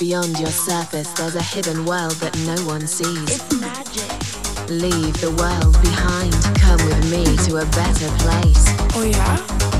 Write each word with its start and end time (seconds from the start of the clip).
Beyond 0.00 0.38
your 0.38 0.48
surface, 0.48 1.12
there's 1.12 1.34
a 1.34 1.42
hidden 1.42 1.84
world 1.84 2.12
that 2.22 2.34
no 2.46 2.56
one 2.64 2.86
sees. 2.86 3.36
It's 3.36 3.60
magic. 3.60 4.70
Leave 4.70 5.20
the 5.20 5.30
world 5.36 5.78
behind. 5.82 6.32
Come 6.58 6.82
with 6.86 7.10
me 7.10 7.36
to 7.44 7.58
a 7.58 7.66
better 7.66 8.08
place. 8.16 8.64
Oh, 8.96 9.04
yeah? 9.04 9.79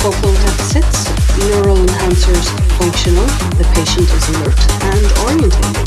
vocal 0.00 0.32
headsets, 0.32 1.04
neural 1.36 1.76
enhancers 1.76 2.48
functional, 2.80 3.26
the 3.60 3.66
patient 3.76 4.08
is 4.08 4.24
alert 4.32 4.60
and 4.88 5.04
orientated. 5.28 5.84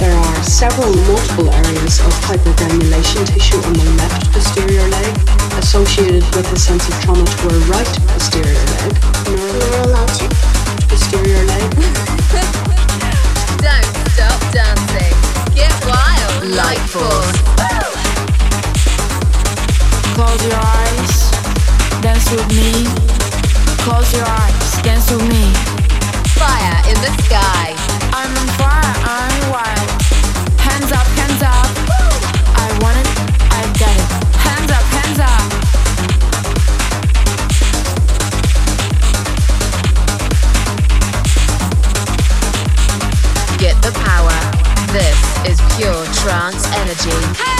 There 0.00 0.16
are 0.16 0.42
several 0.42 0.88
multiple 1.04 1.52
areas 1.52 2.00
of 2.00 2.12
hypergranulation 2.24 3.28
tissue 3.28 3.60
on 3.60 3.74
the 3.74 3.84
left 4.00 4.32
posterior 4.32 4.88
leg, 4.88 5.12
associated 5.60 6.24
with 6.34 6.50
a 6.50 6.58
sense 6.58 6.88
of 6.88 6.94
trauma 7.04 7.24
to 7.24 7.48
her 7.52 7.60
right 7.68 7.92
posterior 8.08 8.64
leg. 8.80 8.92
Neurologic 9.28 10.32
posterior 10.88 11.44
leg. 11.44 11.68
Don't 13.60 13.90
stop 14.16 14.40
dancing. 14.48 15.12
Get 15.52 15.76
wild, 15.84 16.48
light 16.56 16.84
force. 16.88 17.36
Close 20.16 20.44
your 20.44 20.56
eyes 20.56 20.79
with 22.30 22.48
me. 22.50 22.86
Close 23.82 24.12
your 24.12 24.24
eyes, 24.24 24.82
dance 24.82 25.10
with 25.10 25.22
me. 25.22 25.52
Fire 26.38 26.78
in 26.86 26.94
the 27.02 27.10
sky. 27.24 27.74
I'm 28.12 28.30
on 28.36 28.46
fire, 28.58 28.94
I'm 29.04 29.50
wild. 29.50 29.90
Hands 30.60 30.92
up, 30.92 31.06
hands 31.18 31.42
up. 31.42 31.66
Woo! 31.88 32.10
I 32.54 32.66
want 32.82 32.98
it, 33.02 33.08
I 33.50 33.62
got 33.80 33.96
it. 33.98 34.08
Hands 34.46 34.70
up, 34.70 34.84
hands 34.96 35.18
up. 35.18 35.42
Get 43.58 43.76
the 43.82 43.92
power. 44.04 44.38
This 44.92 45.18
is 45.50 45.60
pure 45.76 46.04
trance 46.22 46.66
energy. 46.76 47.10
Hey! 47.42 47.59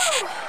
Woo! 0.00 0.39